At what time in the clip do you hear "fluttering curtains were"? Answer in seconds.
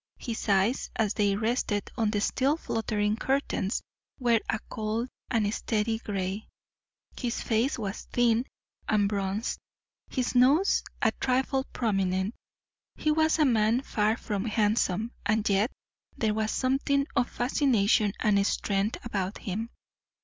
2.57-4.39